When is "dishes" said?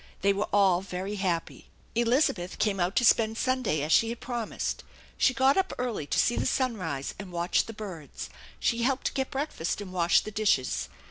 10.31-10.89